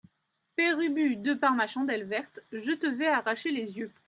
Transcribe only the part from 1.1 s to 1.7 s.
De par ma